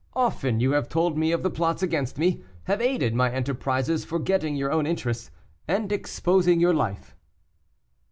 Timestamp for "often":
0.15-0.61